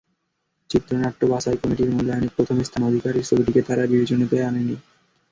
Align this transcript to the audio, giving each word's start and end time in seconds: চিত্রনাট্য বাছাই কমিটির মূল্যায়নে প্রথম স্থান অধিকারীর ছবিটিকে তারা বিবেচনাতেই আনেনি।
চিত্রনাট্য 0.69 1.21
বাছাই 1.31 1.57
কমিটির 1.61 1.89
মূল্যায়নে 1.91 2.29
প্রথম 2.35 2.57
স্থান 2.63 2.81
অধিকারীর 2.83 3.27
ছবিটিকে 3.29 3.61
তারা 3.67 3.83
বিবেচনাতেই 3.91 4.45
আনেনি। 4.49 4.75